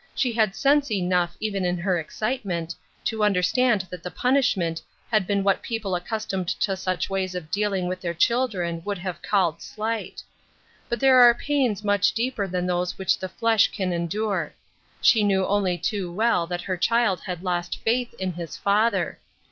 [0.15, 4.81] She had sense enough, even in her excitement, to understand that the punishment
[5.11, 9.21] had been what people accustomed to such ways of dealing with their children would have
[9.21, 10.23] called slight;
[10.89, 14.53] but there are pains much deeper than those which the flesh can endure.
[15.01, 19.19] She knew only too well that her child had lost faith in his father.